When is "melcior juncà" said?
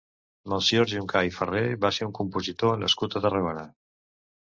0.53-1.21